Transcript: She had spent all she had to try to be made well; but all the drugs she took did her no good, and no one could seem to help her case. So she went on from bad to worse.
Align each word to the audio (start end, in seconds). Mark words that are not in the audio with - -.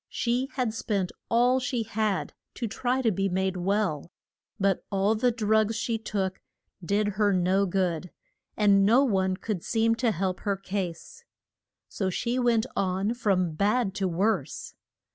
She 0.09 0.49
had 0.53 0.73
spent 0.73 1.11
all 1.29 1.59
she 1.59 1.83
had 1.83 2.33
to 2.55 2.67
try 2.67 3.03
to 3.03 3.11
be 3.11 3.29
made 3.29 3.55
well; 3.55 4.11
but 4.59 4.83
all 4.91 5.13
the 5.13 5.29
drugs 5.29 5.75
she 5.75 5.99
took 5.99 6.41
did 6.83 7.07
her 7.09 7.31
no 7.31 7.67
good, 7.67 8.09
and 8.57 8.83
no 8.83 9.03
one 9.03 9.37
could 9.37 9.63
seem 9.63 9.93
to 9.97 10.09
help 10.09 10.39
her 10.39 10.57
case. 10.57 11.23
So 11.87 12.09
she 12.09 12.39
went 12.39 12.65
on 12.75 13.13
from 13.13 13.51
bad 13.53 13.93
to 13.97 14.07
worse. 14.07 14.73